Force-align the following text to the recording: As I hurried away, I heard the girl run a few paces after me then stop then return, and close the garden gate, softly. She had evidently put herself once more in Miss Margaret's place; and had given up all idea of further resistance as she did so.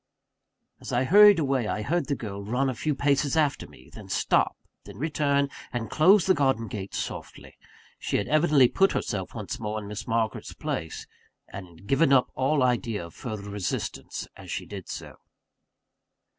As 0.79 0.91
I 0.91 1.03
hurried 1.03 1.37
away, 1.37 1.67
I 1.67 1.83
heard 1.83 2.07
the 2.07 2.15
girl 2.15 2.43
run 2.43 2.71
a 2.71 2.73
few 2.73 2.95
paces 2.95 3.37
after 3.37 3.67
me 3.69 3.91
then 3.93 4.09
stop 4.09 4.57
then 4.83 4.97
return, 4.97 5.47
and 5.71 5.91
close 5.91 6.25
the 6.25 6.33
garden 6.33 6.67
gate, 6.67 6.95
softly. 6.95 7.55
She 7.99 8.17
had 8.17 8.27
evidently 8.27 8.67
put 8.67 8.93
herself 8.93 9.35
once 9.35 9.59
more 9.59 9.77
in 9.79 9.87
Miss 9.87 10.07
Margaret's 10.07 10.53
place; 10.55 11.05
and 11.49 11.67
had 11.67 11.85
given 11.87 12.11
up 12.11 12.31
all 12.33 12.63
idea 12.63 13.05
of 13.05 13.13
further 13.13 13.51
resistance 13.51 14.27
as 14.35 14.49
she 14.49 14.65
did 14.65 14.89
so. 14.89 15.19